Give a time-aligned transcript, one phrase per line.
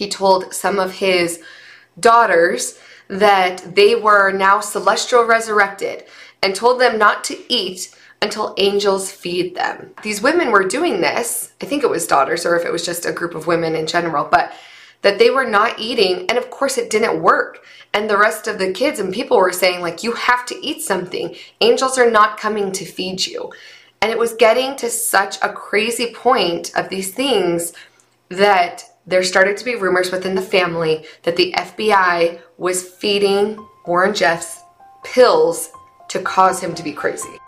[0.00, 1.42] he told some of his
[1.98, 6.04] daughters that they were now celestial resurrected
[6.42, 9.90] and told them not to eat until angels feed them.
[10.02, 13.04] These women were doing this, I think it was daughters or if it was just
[13.04, 14.54] a group of women in general, but
[15.02, 17.62] that they were not eating and of course it didn't work.
[17.92, 20.80] And the rest of the kids and people were saying like you have to eat
[20.80, 21.36] something.
[21.60, 23.52] Angels are not coming to feed you.
[24.00, 27.74] And it was getting to such a crazy point of these things
[28.30, 34.14] that there started to be rumors within the family that the FBI was feeding Warren
[34.14, 34.62] Jeffs
[35.04, 35.70] pills
[36.08, 37.38] to cause him to be crazy.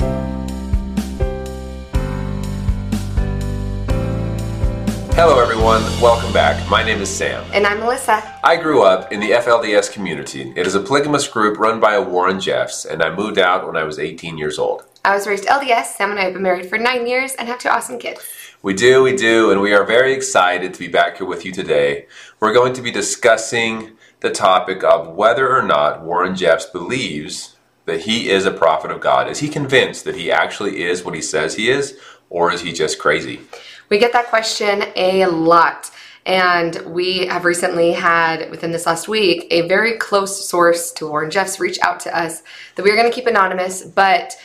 [5.15, 5.83] Hello, everyone.
[6.01, 6.69] Welcome back.
[6.71, 7.45] My name is Sam.
[7.53, 8.41] And I'm Melissa.
[8.43, 10.55] I grew up in the FLDS community.
[10.57, 13.77] It is a polygamous group run by a Warren Jeffs, and I moved out when
[13.77, 14.85] I was 18 years old.
[15.05, 15.97] I was raised LDS.
[15.97, 18.23] Sam and I have been married for nine years and have two awesome kids.
[18.65, 21.51] We do, we do, and we are very excited to be back here with you
[21.51, 22.07] today.
[22.39, 27.57] We're going to be discussing the topic of whether or not Warren Jeffs believes
[27.87, 29.29] that he is a prophet of God.
[29.29, 31.99] Is he convinced that he actually is what he says he is,
[32.31, 33.41] or is he just crazy?
[33.89, 35.91] We get that question a lot.
[36.25, 41.33] And we have recently had, within this last week, a very close source to Warren
[41.33, 42.45] Jeffs reach out to us
[42.77, 44.37] that we are going to keep anonymous, but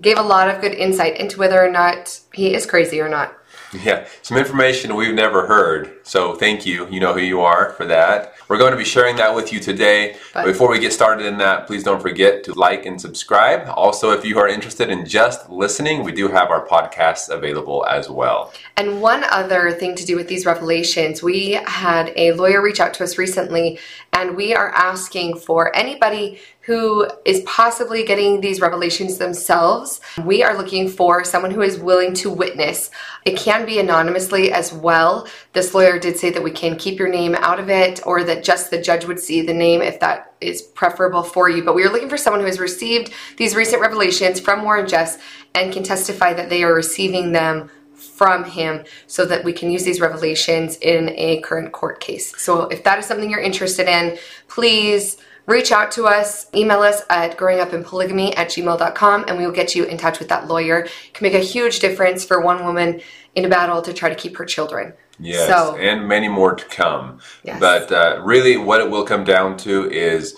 [0.00, 3.34] gave a lot of good insight into whether or not he is crazy or not.
[3.82, 5.98] Yeah, some information we've never heard.
[6.04, 6.88] So thank you.
[6.88, 8.34] You know who you are for that.
[8.48, 10.16] We're going to be sharing that with you today.
[10.32, 13.68] But before we get started in that, please don't forget to like and subscribe.
[13.68, 18.08] Also, if you are interested in just listening, we do have our podcasts available as
[18.08, 18.52] well.
[18.76, 22.94] And one other thing to do with these revelations, we had a lawyer reach out
[22.94, 23.78] to us recently,
[24.12, 30.00] and we are asking for anybody who is possibly getting these revelations themselves.
[30.24, 32.90] We are looking for someone who is willing to witness.
[33.26, 35.28] It can be anonymously as well.
[35.52, 38.44] This lawyer did say that we can keep your name out of it or that
[38.44, 41.62] just the judge would see the name if that is preferable for you.
[41.62, 45.18] But we are looking for someone who has received these recent revelations from Warren Jeffs
[45.54, 49.84] and can testify that they are receiving them from him so that we can use
[49.84, 52.40] these revelations in a current court case.
[52.40, 54.18] So if that is something you're interested in,
[54.48, 59.74] please reach out to us, email us at growingupinpolygamy at gmail.com, and we will get
[59.74, 60.80] you in touch with that lawyer.
[60.80, 63.00] It can make a huge difference for one woman
[63.34, 64.94] in a battle to try to keep her children.
[65.18, 67.20] Yes, so, and many more to come.
[67.44, 67.60] Yes.
[67.60, 70.36] But uh, really, what it will come down to is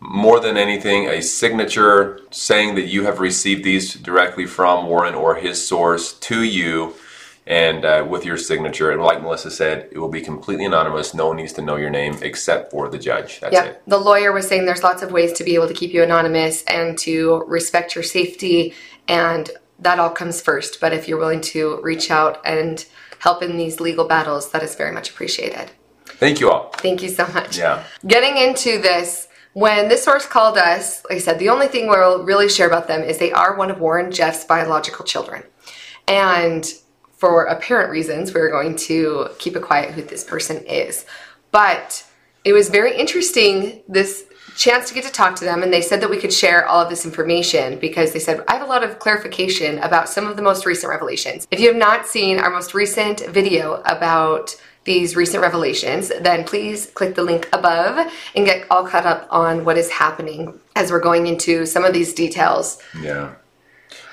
[0.00, 5.34] more than anything, a signature saying that you have received these directly from Warren or
[5.36, 6.94] his source to you
[7.48, 8.90] and uh, with your signature.
[8.90, 11.14] And like Melissa said, it will be completely anonymous.
[11.14, 13.40] No one needs to know your name except for the judge.
[13.40, 13.82] That's it.
[13.86, 16.62] The lawyer was saying there's lots of ways to be able to keep you anonymous
[16.64, 18.74] and to respect your safety,
[19.08, 20.78] and that all comes first.
[20.78, 22.84] But if you're willing to reach out and
[23.18, 25.70] help in these legal battles, that is very much appreciated.
[26.04, 26.68] Thank you all.
[26.76, 27.56] Thank you so much.
[27.56, 27.82] Yeah.
[28.06, 32.24] Getting into this, when this source called us, like I said, the only thing we'll
[32.24, 35.44] really share about them is they are one of Warren Jeff's biological children.
[36.06, 36.70] And
[37.18, 41.04] for apparent reasons, we're going to keep it quiet who this person is.
[41.50, 42.04] But
[42.44, 44.24] it was very interesting this
[44.56, 46.80] chance to get to talk to them and they said that we could share all
[46.80, 50.36] of this information because they said I have a lot of clarification about some of
[50.36, 51.46] the most recent revelations.
[51.50, 56.86] If you have not seen our most recent video about these recent revelations, then please
[56.86, 61.00] click the link above and get all caught up on what is happening as we're
[61.00, 62.80] going into some of these details.
[63.00, 63.34] Yeah.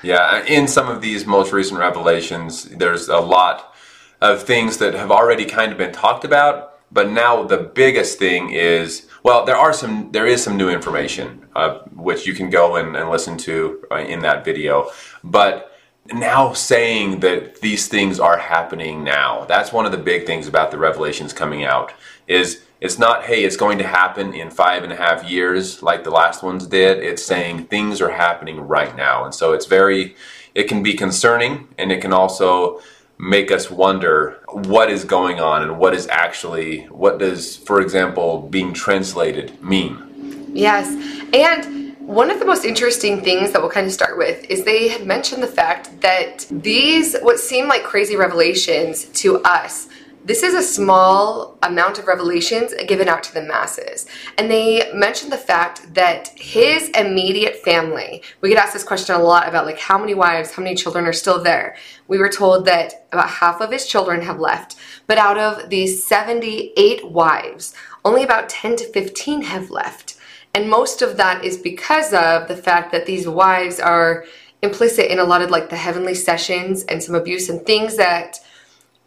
[0.05, 3.73] Yeah, in some of these most recent revelations, there's a lot
[4.21, 8.51] of things that have already kind of been talked about, but now the biggest thing
[8.51, 12.75] is well, there are some there is some new information uh, which you can go
[12.75, 14.91] and, and listen to uh, in that video,
[15.23, 15.71] but
[16.13, 19.45] now saying that these things are happening now.
[19.45, 21.93] That's one of the big things about the revelations coming out
[22.27, 26.03] is it's not, hey, it's going to happen in five and a half years like
[26.03, 26.97] the last ones did.
[26.97, 29.23] It's saying things are happening right now.
[29.23, 30.15] And so it's very,
[30.53, 32.81] it can be concerning and it can also
[33.17, 38.41] make us wonder what is going on and what is actually, what does, for example,
[38.49, 40.49] being translated mean?
[40.53, 40.89] Yes.
[41.33, 44.89] And one of the most interesting things that we'll kind of start with is they
[44.89, 49.87] had mentioned the fact that these, what seem like crazy revelations to us,
[50.25, 54.07] this is a small amount of revelations given out to the masses.
[54.39, 59.21] And they mentioned the fact that his immediate family, we get asked this question a
[59.21, 61.77] lot about like how many wives, how many children are still there.
[62.07, 64.75] We were told that about half of his children have left.
[65.05, 70.15] But out of these 78 wives, only about 10 to 15 have left.
[70.55, 74.25] And most of that is because of the fact that these wives are
[74.63, 78.39] implicit in a lot of like the heavenly sessions and some abuse and things that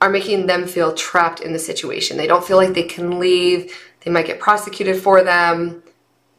[0.00, 2.16] are making them feel trapped in the situation.
[2.16, 3.72] They don't feel like they can leave.
[4.04, 5.82] They might get prosecuted for them.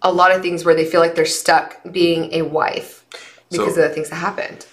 [0.01, 3.06] A lot of things where they feel like they're stuck being a wife
[3.51, 4.65] because So- of the things that happened.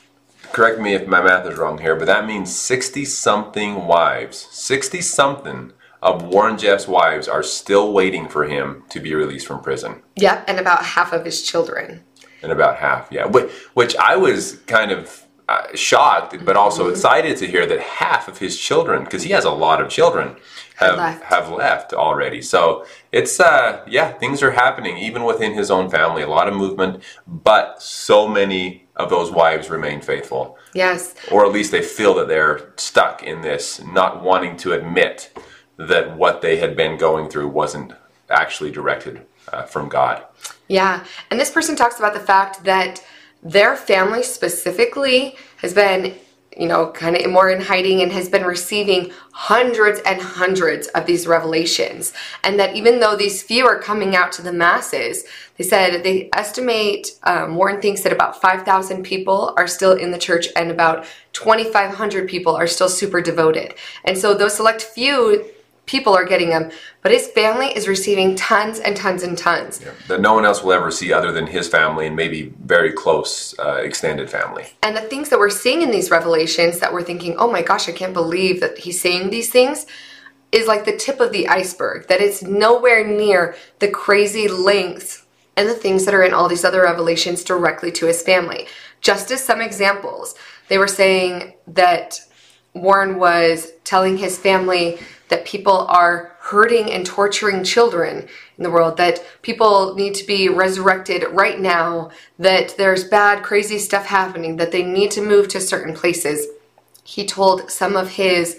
[0.52, 5.00] Correct me if my math is wrong here, but that means 60 something wives, 60
[5.02, 10.02] something of Warren Jeff's wives are still waiting for him to be released from prison.
[10.14, 12.04] Yep, and about half of his children.
[12.42, 13.26] And about half, yeah.
[13.26, 16.93] Which, which I was kind of uh, shocked, but also Mm-hmm.
[16.93, 20.37] excited to hear that half of his children, because he has a lot of children,
[20.76, 21.22] have left.
[21.25, 22.43] have left already.
[22.43, 26.22] So it's uh, yeah, things are happening even within his own family.
[26.22, 31.14] A lot of movement, but so many of those wives remain faithful, Yes.
[31.31, 35.31] or at least they feel that they're stuck in this, not wanting to admit
[35.76, 37.92] that what they had been going through wasn't
[38.31, 39.20] actually directed
[39.52, 40.25] uh, from God.
[40.69, 41.04] Yeah.
[41.31, 43.02] And this person talks about the fact that
[43.50, 46.14] their family specifically has been,
[46.56, 51.06] you know, kind of more in hiding and has been receiving hundreds and hundreds of
[51.06, 52.12] these revelations.
[52.43, 55.25] And that even though these few are coming out to the masses,
[55.58, 60.19] they said they estimate, um, Warren thinks that about 5,000 people are still in the
[60.19, 63.75] church and about 2,500 people are still super devoted.
[64.04, 65.44] And so those select few
[65.86, 66.70] people are getting them,
[67.02, 69.80] but his family is receiving tons and tons and tons.
[70.08, 73.56] that no one else will ever see other than his family and maybe very close
[73.58, 74.66] uh, extended family.
[74.82, 77.88] And the things that we're seeing in these revelations that we're thinking, oh my gosh,
[77.88, 79.86] I can't believe that he's saying these things,
[80.52, 85.24] is like the tip of the iceberg, that it's nowhere near the crazy lengths
[85.56, 88.66] and the things that are in all these other revelations directly to his family.
[89.00, 90.34] Just as some examples,
[90.68, 92.20] they were saying that
[92.74, 94.98] Warren was telling his family
[95.28, 100.49] that people are hurting and torturing children in the world, that people need to be
[100.49, 105.61] resurrected right now, that there's bad, crazy stuff happening, that they need to move to
[105.61, 106.46] certain places.
[107.02, 108.58] He told some of his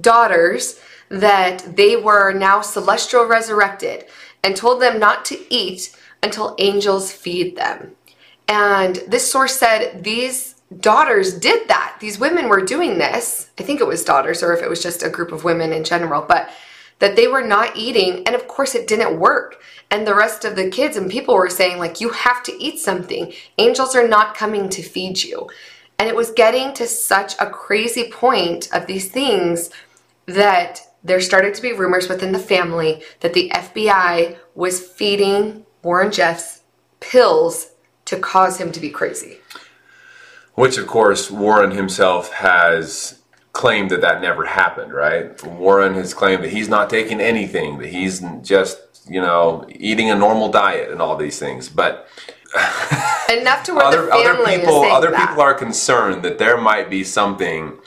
[0.00, 4.06] daughters that they were now celestial resurrected
[4.42, 7.92] and told them not to eat until angels feed them.
[8.48, 11.96] And this source said these daughters did that.
[12.00, 13.50] These women were doing this.
[13.58, 15.84] I think it was daughters, or if it was just a group of women in
[15.84, 16.50] general, but
[17.00, 18.26] that they were not eating.
[18.26, 19.60] And of course, it didn't work.
[19.90, 22.78] And the rest of the kids and people were saying, like, you have to eat
[22.78, 23.32] something.
[23.58, 25.48] Angels are not coming to feed you.
[25.98, 29.70] And it was getting to such a crazy point of these things
[30.26, 36.12] that there started to be rumors within the family that the FBI was feeding Warren
[36.12, 36.62] Jeffs
[37.00, 37.72] pills
[38.04, 39.39] to cause him to be crazy.
[40.60, 43.22] Which, of course, Warren himself has
[43.54, 45.42] claimed that that never happened, right?
[45.42, 48.78] Warren has claimed that he's not taking anything, that he's just,
[49.08, 51.70] you know, eating a normal diet and all these things.
[51.70, 52.06] But
[53.32, 55.28] Enough to where other, the other people other that.
[55.28, 57.78] people are concerned that there might be something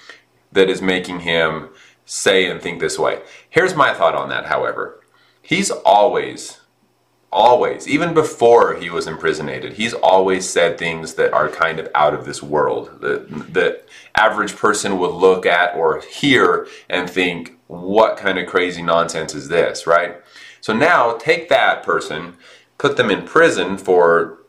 [0.52, 1.70] that is making him
[2.06, 3.22] say and think this way.
[3.52, 5.00] Here's my thought on that, however.
[5.44, 6.60] He's always
[7.34, 12.14] always, even before he was imprisonated, he's always said things that are kind of out
[12.14, 13.02] of this world.
[13.02, 13.82] That the
[14.16, 19.50] average person would look at or hear and think, what kind of crazy nonsense is
[19.50, 20.16] this, right?
[20.62, 22.36] So now take that person,
[22.78, 24.40] put them in prison for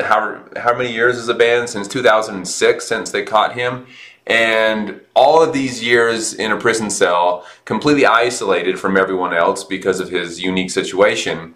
[0.00, 1.68] how, how many years has it been?
[1.68, 3.86] Since 2006, since they caught him.
[4.26, 10.00] And all of these years in a prison cell, completely isolated from everyone else because
[10.00, 11.54] of his unique situation.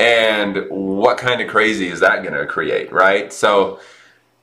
[0.00, 3.30] And what kind of crazy is that going to create, right?
[3.30, 3.80] So,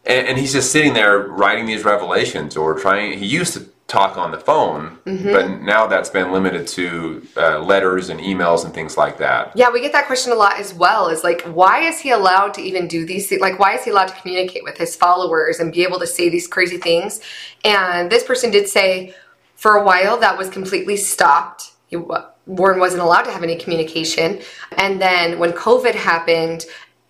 [0.06, 3.18] and, and he's just sitting there writing these revelations or trying.
[3.18, 8.10] He used to talk on the phone, but now that's been limited to uh, letters
[8.10, 9.52] and emails and things like that.
[9.56, 11.08] Yeah, we get that question a lot as well.
[11.08, 13.42] Is like, why is he allowed to even do these things?
[13.42, 16.30] Like, why is he allowed to communicate with his followers and be able to say
[16.30, 17.22] these crazy things?
[17.64, 19.16] And this person did say
[19.56, 21.72] for a while that was completely stopped.
[21.88, 21.98] He,
[22.46, 24.42] Warren wasn't allowed to have any communication.
[24.78, 26.66] And then when COVID happened,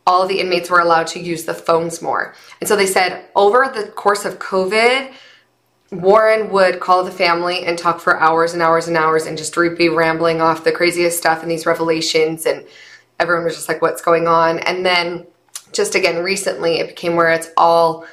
[0.05, 2.33] all the inmates were allowed to use the phones more.
[2.61, 5.13] And so they said over the course of COVID,
[5.91, 9.55] Warren would call the family and talk for hours and hours and hours and just
[9.77, 12.45] be rambling off the craziest stuff and these revelations.
[12.45, 12.65] And
[13.19, 14.59] everyone was just like, what's going on?
[14.59, 15.25] And then
[15.71, 18.05] just again, recently, it became where it's all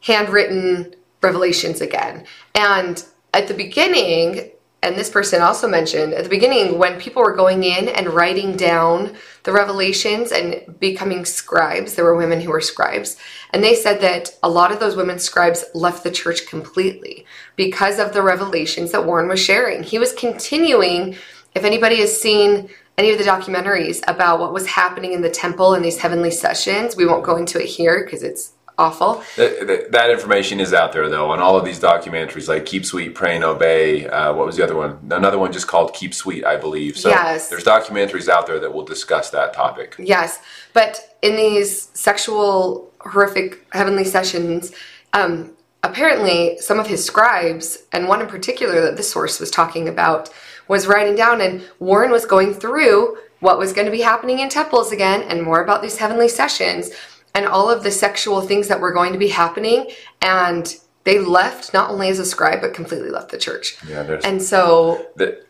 [0.00, 2.24] handwritten revelations again.
[2.54, 3.02] And
[3.32, 4.50] at the beginning,
[4.84, 8.56] and this person also mentioned at the beginning when people were going in and writing
[8.56, 13.16] down the revelations and becoming scribes there were women who were scribes
[13.54, 17.24] and they said that a lot of those women scribes left the church completely
[17.54, 19.84] because of the revelations that warren was sharing.
[19.84, 21.16] He was continuing
[21.54, 25.74] if anybody has seen any of the documentaries about what was happening in the temple
[25.74, 29.22] in these heavenly sessions we won't go into it here because it's awful.
[29.36, 32.84] That, that- that information is out there though on all of these documentaries like Keep
[32.84, 34.06] Sweet, Pray and Obey.
[34.08, 34.98] Uh, what was the other one?
[35.10, 36.96] Another one just called Keep Sweet, I believe.
[36.98, 37.48] So Yes.
[37.48, 39.94] there's documentaries out there that will discuss that topic.
[39.98, 40.40] Yes,
[40.72, 44.72] but in these sexual, horrific heavenly sessions,
[45.12, 45.52] um,
[45.84, 50.28] apparently some of his scribes, and one in particular that this source was talking about,
[50.66, 54.48] was writing down, and Warren was going through what was going to be happening in
[54.48, 56.90] temples again, and more about these heavenly sessions,
[57.34, 59.90] and all of the sexual things that were going to be happening,
[60.22, 63.76] and they left not only as a scribe, but completely left the church.
[63.86, 65.46] Yeah, there's And so that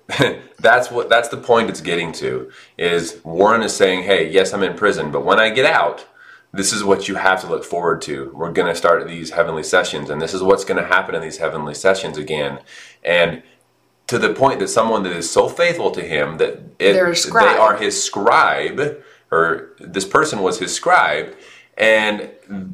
[0.59, 4.63] that's what that's the point it's getting to is Warren is saying, "Hey, yes, I'm
[4.63, 6.07] in prison, but when I get out,
[6.53, 8.33] this is what you have to look forward to.
[8.35, 11.23] We're going to start these heavenly sessions, and this is what's going to happen in
[11.23, 12.61] these heavenly sessions again."
[13.05, 13.43] And
[14.07, 17.77] to the point that someone that is so faithful to him that it, they are
[17.77, 21.35] his scribe, or this person was his scribe,
[21.77, 22.31] and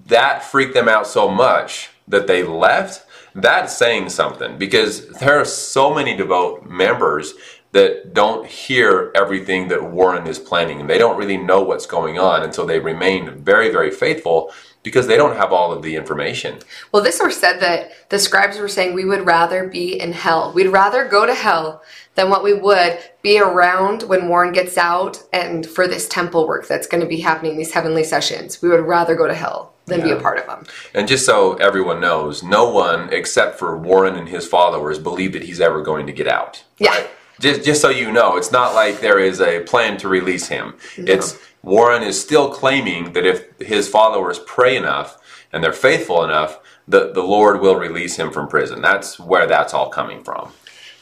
[0.07, 3.07] that freaked them out so much that they left.
[3.35, 7.35] That's saying something because there are so many devout members
[7.73, 12.19] that don't hear everything that Warren is planning, and they don't really know what's going
[12.19, 15.96] on, and so they remain very, very faithful because they don't have all of the
[15.96, 16.58] information.
[16.92, 20.52] Well, this source said that the scribes were saying we would rather be in hell.
[20.54, 21.82] We'd rather go to hell
[22.14, 26.66] than what we would be around when Warren gets out and for this temple work
[26.66, 28.62] that's going to be happening, these heavenly sessions.
[28.62, 30.64] We would rather go to hell than be a part of them.
[30.94, 35.42] And just so everyone knows, no one except for Warren and his followers believe that
[35.42, 36.62] he's ever going to get out.
[36.78, 37.06] Yeah.
[37.40, 40.75] Just, just so you know, it's not like there is a plan to release him.
[40.96, 45.19] It's Warren is still claiming that if his followers pray enough
[45.52, 48.81] and they're faithful enough, the, the Lord will release him from prison.
[48.81, 50.52] That's where that's all coming from.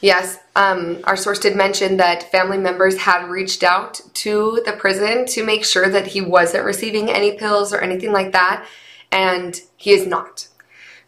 [0.01, 5.25] Yes, um, our source did mention that family members had reached out to the prison
[5.27, 8.65] to make sure that he wasn't receiving any pills or anything like that,
[9.11, 10.48] and he is not.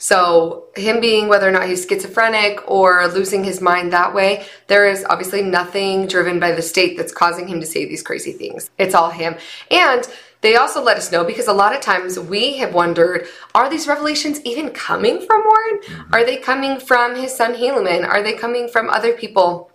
[0.02, 4.90] So, him being whether or not he's schizophrenic or losing his mind that way, there
[4.90, 8.72] is obviously nothing driven by the state that's causing him to say these crazy things.
[8.80, 9.36] It's all him.
[9.70, 10.08] And
[10.42, 13.88] they also let us know because a lot of times we have wondered are these
[13.88, 15.80] revelations even coming from Warren?
[15.84, 16.16] Mm-hmm.
[16.16, 18.04] Are they coming from his son Helaman?
[18.04, 19.70] Are they coming from other people?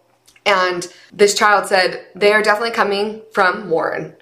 [0.44, 4.15] And this child said they are definitely coming from Warren.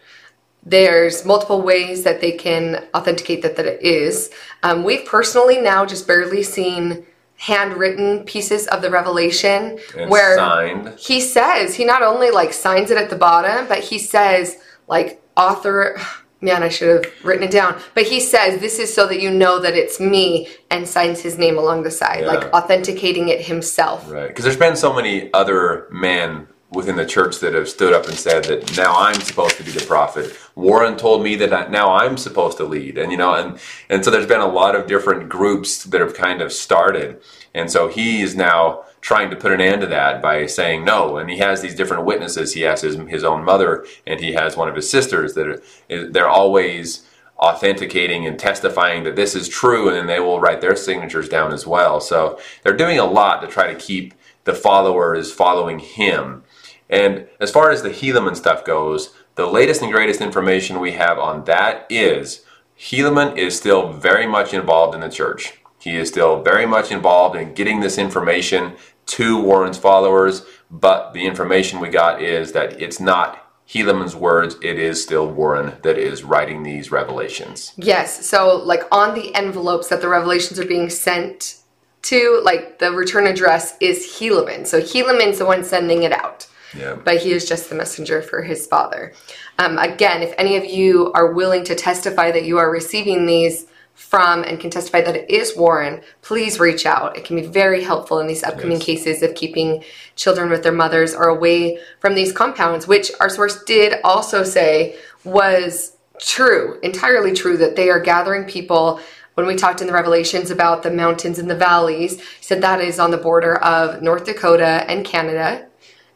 [0.66, 4.30] There's multiple ways that they can authenticate that that it is.
[4.62, 7.06] Um, we've personally now just barely seen
[7.36, 10.94] handwritten pieces of the revelation And where signed.
[10.98, 14.56] he says he not only like signs it at the bottom, but he says
[14.88, 15.98] like author.
[16.40, 17.80] Man, I should have written it down.
[17.94, 21.38] But he says this is so that you know that it's me, and signs his
[21.38, 22.26] name along the side, Yeah.
[22.26, 24.10] like authenticating it himself.
[24.12, 24.28] Right.
[24.28, 28.14] Because there's been so many other men within the church that have stood up and
[28.14, 30.36] said that now I'm supposed to be the prophet.
[30.54, 34.10] Warren told me that now I'm supposed to lead, and you know, and and so
[34.10, 37.20] there's been a lot of different groups that have kind of started,
[37.54, 41.18] and so he is now trying to put an end to that by saying no.
[41.18, 42.54] And he has these different witnesses.
[42.54, 46.10] He has his his own mother, and he has one of his sisters that are,
[46.10, 47.06] they're always
[47.38, 51.52] authenticating and testifying that this is true, and then they will write their signatures down
[51.52, 52.00] as well.
[52.00, 54.14] So they're doing a lot to try to keep
[54.44, 56.43] the followers following him.
[56.90, 61.18] And as far as the Helaman stuff goes, the latest and greatest information we have
[61.18, 62.44] on that is
[62.78, 65.54] Helaman is still very much involved in the church.
[65.78, 68.76] He is still very much involved in getting this information
[69.06, 74.78] to Warren's followers, but the information we got is that it's not Helaman's words, it
[74.78, 77.72] is still Warren that is writing these revelations.
[77.76, 78.26] Yes.
[78.26, 81.56] So, like on the envelopes that the revelations are being sent
[82.02, 84.66] to, like the return address is Helaman.
[84.66, 86.46] So Helaman's the one sending it out,
[86.78, 86.96] Yeah.
[87.04, 89.12] but he is just the messenger for his father.
[89.58, 93.66] Um, again, if any of you are willing to testify that you are receiving these
[93.94, 97.16] from and can testify that it is Warren, please reach out.
[97.16, 98.84] It can be very helpful in these upcoming Yes.
[98.86, 99.84] cases of keeping
[100.16, 104.96] children with their mothers or away from these compounds, which our source did also say
[105.22, 109.00] was true, entirely true, that they are gathering people.
[109.34, 112.80] When we talked in the Revelations about the mountains and the valleys, he said that
[112.80, 115.66] is on the border of North Dakota and Canada,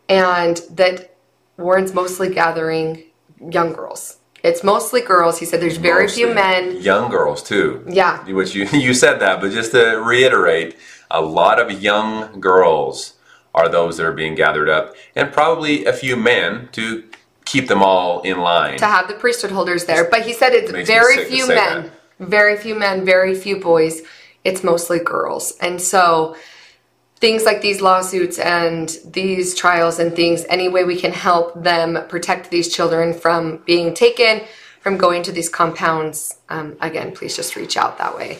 [0.08, 1.14] and that
[1.56, 3.04] Warren's mostly gathering
[3.50, 4.18] young girls.
[4.42, 5.38] It's mostly girls.
[5.40, 6.80] He said there's very few men.
[6.80, 7.84] Young girls, too.
[7.88, 8.24] Yeah.
[8.30, 10.76] Which you, you said that, but just to reiterate,
[11.10, 13.14] a lot of young girls
[13.54, 17.04] are those that are being gathered up, and probably a few men to
[17.44, 18.78] keep them all in line.
[18.78, 20.08] to have the priesthood holders there.
[20.08, 24.02] But he said it's very few men, very few men, very few boys.
[24.44, 25.54] It's mostly girls.
[25.60, 26.36] And so
[27.20, 31.98] things like these lawsuits and these trials and things, any way we can help them
[32.08, 34.42] protect these children from being taken,
[34.80, 38.38] from going to these compounds, um, again, please just reach out that way.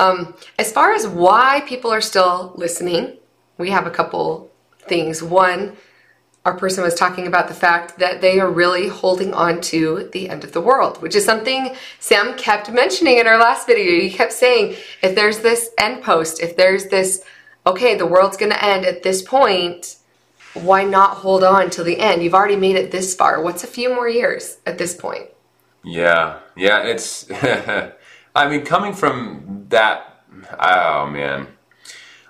[0.00, 3.16] Um, as far as why people are still listening,
[3.58, 5.22] we have a couple things.
[5.22, 5.76] One,
[6.44, 10.28] our person was talking about the fact that they are really holding on to the
[10.28, 14.00] end of the world, which is something Sam kept mentioning in our last video.
[14.00, 17.24] He kept saying, if there's this end post, if there's this,
[17.66, 19.96] okay, the world's going to end at this point,
[20.54, 22.22] why not hold on till the end?
[22.22, 23.42] You've already made it this far.
[23.42, 25.28] What's a few more years at this point?
[25.84, 27.30] Yeah, yeah, it's,
[28.34, 30.22] I mean, coming from that,
[30.58, 31.48] oh man.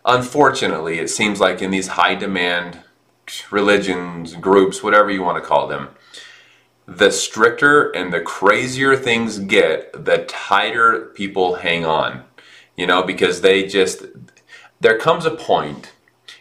[0.05, 2.81] Unfortunately, it seems like in these high demand
[3.50, 5.88] religions, groups, whatever you want to call them,
[6.87, 12.23] the stricter and the crazier things get, the tighter people hang on.
[12.76, 14.05] You know, because they just,
[14.87, 15.90] there comes a point,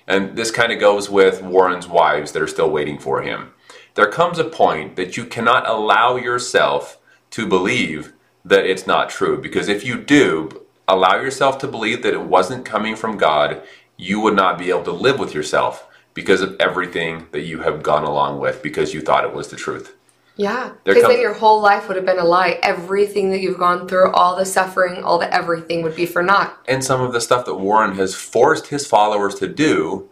[0.05, 3.53] and this kind of goes with Warren's wives that are still waiting for him.
[3.95, 6.99] There comes a point that you cannot allow yourself
[7.31, 9.41] to believe that it's not true.
[9.41, 13.63] Because if you do allow yourself to believe that it wasn't coming from God,
[13.97, 17.81] you would not be able to live with yourself because of everything that you have
[17.81, 19.94] gone along with because you thought it was the truth.
[20.37, 22.59] Yeah, because then your whole life would have been a lie.
[22.61, 26.57] Everything that you've gone through, all the suffering, all the everything would be for naught.
[26.67, 30.09] And some of the stuff that Warren has forced his followers to do,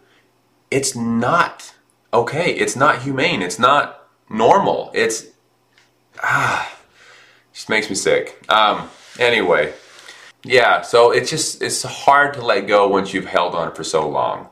[0.70, 1.74] it's not
[2.12, 2.54] okay.
[2.54, 3.42] It's not humane.
[3.42, 4.90] It's not normal.
[4.94, 5.26] It's
[6.22, 6.74] ah,
[7.52, 8.42] just makes me sick.
[8.48, 8.88] Um,
[9.18, 9.74] anyway,
[10.42, 10.80] yeah.
[10.80, 14.48] So it's just it's hard to let go once you've held on for so long.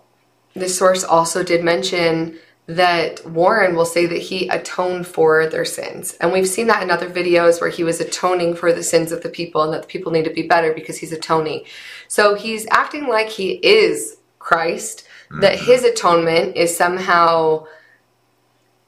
[0.54, 6.16] This source also did mention that Warren will say that he atoned for their sins.
[6.20, 9.22] And we've seen that in other videos where he was atoning for the sins of
[9.22, 11.64] the people and that the people need to be better because he's atoning.
[12.06, 15.40] So he's acting like he is Christ, mm-hmm.
[15.40, 17.66] that his atonement is somehow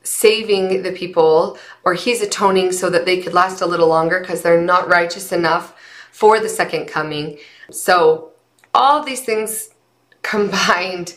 [0.05, 4.43] saving the people or he's atoning so that they could last a little longer because
[4.43, 5.75] they're not righteous enough
[6.13, 7.39] for the second coming.
[7.71, 8.33] So
[8.73, 9.71] all these things
[10.23, 11.17] combined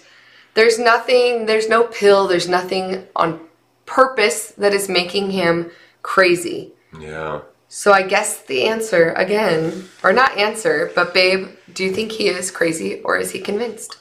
[0.58, 3.40] there's nothing, there's no pill, there's nothing on
[3.86, 5.70] purpose that is making him
[6.02, 6.74] crazy.
[7.00, 7.42] Yeah.
[7.68, 12.28] So I guess the answer again, or not answer, but babe, do you think he
[12.28, 14.00] is crazy or is he convinced?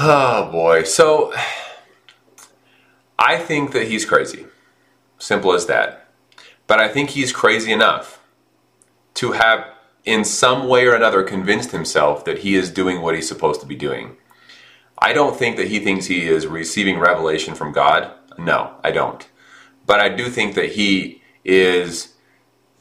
[0.00, 0.84] Oh boy.
[0.84, 1.34] So
[3.18, 4.46] I think that he's crazy.
[5.18, 6.08] Simple as that.
[6.66, 8.20] But I think he's crazy enough
[9.14, 9.66] to have
[10.06, 13.66] in some way or another convinced himself that he is doing what he's supposed to
[13.66, 14.16] be doing.
[14.98, 18.12] I don't think that he thinks he is receiving revelation from God.
[18.38, 19.28] No, I don't.
[19.86, 22.14] But I do think that he is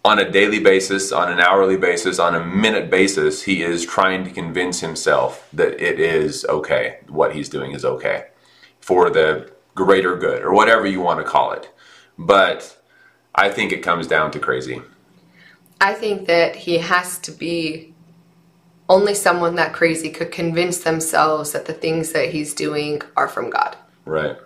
[0.05, 4.23] on a daily basis, on an hourly basis, on a minute basis, he is trying
[4.25, 6.99] to convince himself that it is okay.
[7.07, 8.27] What he's doing is okay
[8.79, 11.71] for the greater good or whatever you want to call it.
[12.17, 12.77] But
[13.33, 14.81] I think it comes down to crazy.
[15.79, 17.92] I think that he has to be
[18.93, 23.49] only someone that crazy could convince themselves that the things that he's doing are from
[23.49, 23.75] God.
[24.05, 24.37] Right.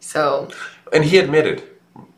[0.00, 0.48] So.
[0.92, 1.62] And he admitted,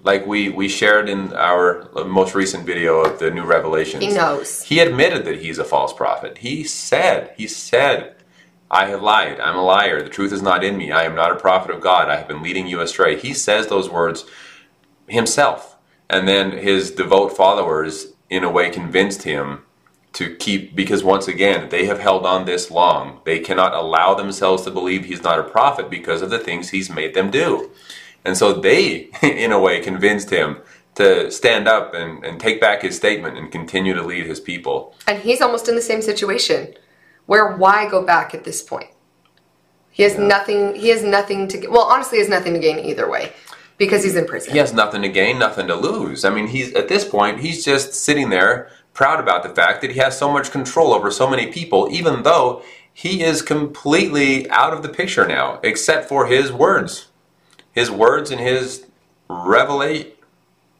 [0.04, 4.04] like we we shared in our most recent video of the new revelations.
[4.04, 4.62] He knows.
[4.62, 6.38] He admitted that he's a false prophet.
[6.38, 8.14] He said, he said,
[8.70, 9.40] I have lied.
[9.40, 10.02] I'm a liar.
[10.02, 10.92] The truth is not in me.
[10.92, 12.08] I am not a prophet of God.
[12.08, 13.18] I have been leading you astray.
[13.18, 14.24] He says those words
[15.08, 15.76] himself.
[16.10, 19.62] And then his devout followers, in a way, convinced him
[20.18, 23.20] to keep because once again they have held on this long.
[23.24, 26.90] They cannot allow themselves to believe he's not a prophet because of the things he's
[26.90, 27.70] made them do.
[28.24, 30.58] And so they in a way convinced him
[30.96, 34.92] to stand up and, and take back his statement and continue to lead his people.
[35.06, 36.74] And he's almost in the same situation.
[37.26, 38.90] Where why go back at this point?
[39.92, 40.26] He has yeah.
[40.26, 43.32] nothing he has nothing to well honestly he has nothing to gain either way
[43.76, 44.52] because he's in prison.
[44.52, 46.24] He has nothing to gain nothing to lose.
[46.24, 49.92] I mean he's at this point he's just sitting there proud about the fact that
[49.92, 52.60] he has so much control over so many people, even though
[52.92, 57.06] he is completely out of the picture now, except for his words.
[57.70, 58.86] His words and his
[59.30, 60.14] revelate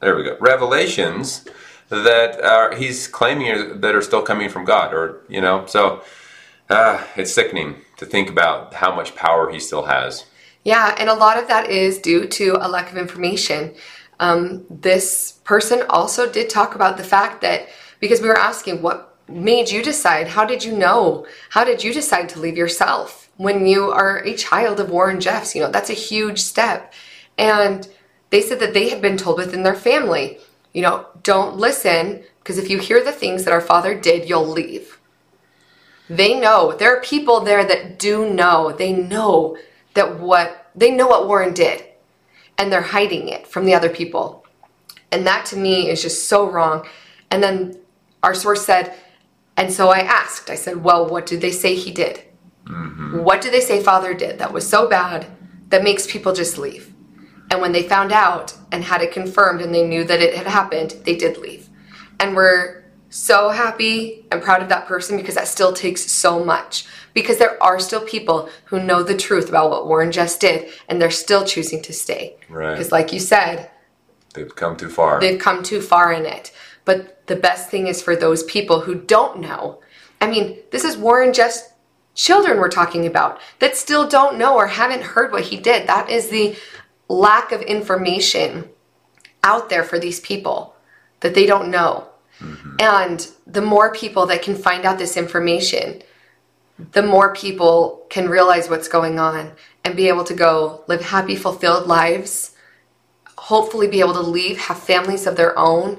[0.00, 1.46] there we go revelations
[1.90, 6.02] that are, he's claiming that are still coming from God, or you know, so
[6.68, 10.26] uh, it's sickening to think about how much power he still has.
[10.64, 13.76] Yeah, and a lot of that is due to a lack of information.
[14.18, 17.68] Um, this person also did talk about the fact that
[18.00, 20.28] because we were asking what made you decide?
[20.28, 21.26] How did you know?
[21.50, 25.54] How did you decide to leave yourself when you are a child of Warren Jeffs?
[25.54, 26.92] You know, that's a huge step.
[27.37, 27.88] And
[28.30, 30.38] they said that they had been told within their family,
[30.72, 34.46] you know, don't listen because if you hear the things that our father did, you'll
[34.46, 34.98] leave.
[36.08, 36.72] They know.
[36.72, 38.72] There are people there that do know.
[38.72, 39.58] They know
[39.94, 41.84] that what they know what Warren did
[42.56, 44.44] and they're hiding it from the other people.
[45.11, 46.87] And that to me is just so wrong.
[47.30, 47.78] And then
[48.22, 48.94] our source said,
[49.57, 52.22] and so I asked, I said, well, what did they say he did?
[52.64, 53.22] Mm-hmm.
[53.22, 55.26] What did they say father did that was so bad
[55.68, 56.92] that makes people just leave?
[57.50, 60.46] And when they found out and had it confirmed and they knew that it had
[60.46, 61.68] happened, they did leave.
[62.20, 66.87] And we're so happy and proud of that person because that still takes so much.
[67.14, 71.00] Because there are still people who know the truth about what Warren just did and
[71.00, 72.37] they're still choosing to stay.
[72.48, 72.72] Right.
[72.72, 73.70] Because, like you said,
[74.35, 75.18] they've come too far.
[75.20, 76.52] They've come too far in it.
[76.88, 79.83] But the best thing is for those people who don't know.
[80.22, 81.68] I mean, this is Warren Jeffs'
[82.14, 85.87] children we're talking about that still don't know or haven't heard what he did.
[85.87, 86.57] That is the
[87.07, 88.70] lack of information
[89.44, 90.77] out there for these people
[91.20, 92.09] that they don't know.
[92.40, 92.77] Mm-hmm.
[92.81, 96.01] And the more people that can find out this information,
[96.92, 99.53] the more people can realize what's going on
[99.85, 102.55] and be able to go live happy, fulfilled lives,
[103.37, 105.98] hopefully be able to leave, have families of their own,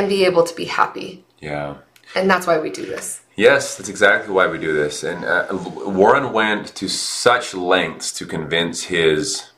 [0.00, 1.22] and be able to be happy.
[1.40, 1.76] Yeah.
[2.14, 3.20] And that's why we do this.
[3.36, 5.04] Yes, that's exactly why we do this.
[5.04, 9.50] And uh, Warren went to such lengths to convince his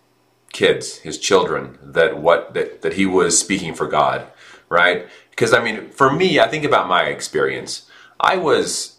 [0.52, 4.26] kids, his children, that what that, that he was speaking for God,
[4.68, 5.07] right?
[5.31, 7.88] Because I mean, for me, I think about my experience.
[8.20, 8.98] I was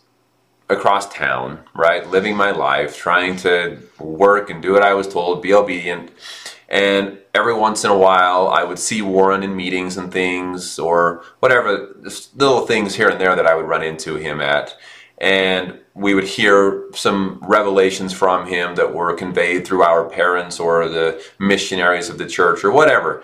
[0.70, 5.42] across town, right, living my life, trying to work and do what I was told,
[5.42, 6.10] be obedient.
[6.70, 11.24] And every once in a while, I would see Warren in meetings and things, or
[11.40, 11.96] whatever,
[12.36, 14.76] little things here and there that I would run into him at.
[15.18, 20.90] And we would hear some revelations from him that were conveyed through our parents or
[20.90, 23.24] the missionaries of the church or whatever.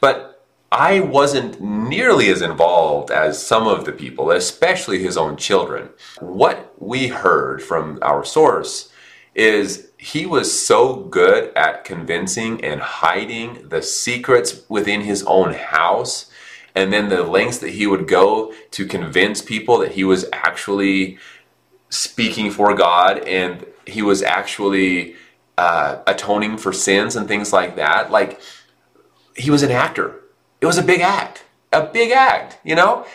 [0.00, 5.90] But I wasn't nearly as involved as some of the people, especially his own children.
[6.20, 8.91] What we heard from our source
[9.34, 16.30] is he was so good at convincing and hiding the secrets within his own house
[16.74, 21.18] and then the lengths that he would go to convince people that he was actually
[21.90, 25.16] speaking for God and he was actually
[25.58, 28.10] uh, atoning for sins and things like that.
[28.10, 28.40] Like
[29.36, 30.20] he was an actor.
[30.60, 32.58] It was a big act, a big act.
[32.64, 33.06] You know,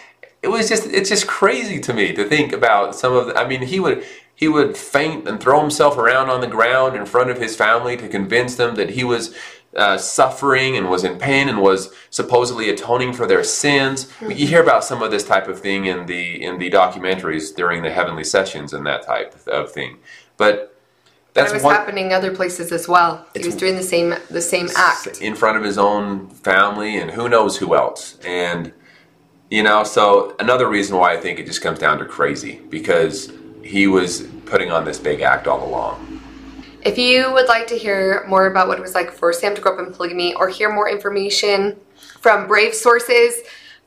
[0.44, 3.28] it was just it's just crazy to me to think about some of.
[3.28, 4.06] The, I mean, he would
[4.38, 7.98] he would faint and throw himself around on the ground in front of his family
[7.98, 9.36] to convince them that he was
[9.76, 14.06] uh, suffering and was in pain and was supposedly atoning for their sins.
[14.06, 14.32] Mm-hmm.
[14.32, 17.82] You hear about some of this type of thing in the in the documentaries during
[17.82, 19.98] the heavenly sessions and that type of thing.
[20.38, 20.76] But
[21.34, 23.26] that's it was one, happening other places as well.
[23.36, 27.10] He was doing the same the same act in front of his own family and
[27.10, 28.20] who knows who else.
[28.24, 28.72] And
[29.50, 33.32] you know, so another reason why I think it just comes down to crazy because
[33.68, 36.22] he was putting on this big act all along.
[36.84, 39.62] If you would like to hear more about what it was like for Sam to
[39.62, 41.78] grow up in polygamy or hear more information
[42.22, 43.36] from brave sources,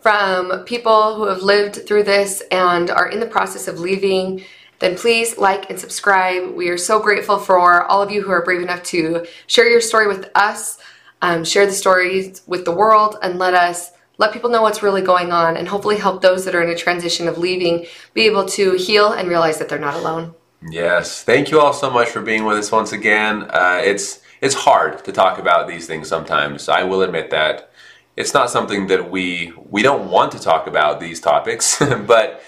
[0.00, 4.44] from people who have lived through this and are in the process of leaving,
[4.80, 6.54] then please like and subscribe.
[6.54, 9.80] We are so grateful for all of you who are brave enough to share your
[9.80, 10.78] story with us,
[11.22, 15.00] um, share the stories with the world, and let us let people know what's really
[15.00, 18.44] going on and hopefully help those that are in a transition of leaving be able
[18.44, 20.34] to heal and realize that they're not alone.
[20.70, 23.44] Yes, thank you all so much for being with us once again.
[23.50, 26.68] Uh, it's it's hard to talk about these things sometimes.
[26.68, 27.70] I will admit that
[28.14, 32.42] it's not something that we we don't want to talk about these topics, but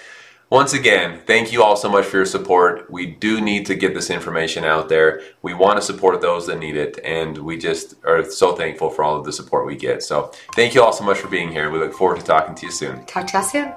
[0.53, 2.91] once again, thank you all so much for your support.
[2.91, 5.23] We do need to get this information out there.
[5.41, 9.03] We want to support those that need it, and we just are so thankful for
[9.03, 10.03] all of the support we get.
[10.03, 11.71] So, thank you all so much for being here.
[11.71, 13.03] We look forward to talking to you soon.
[13.07, 13.73] Talk to you soon.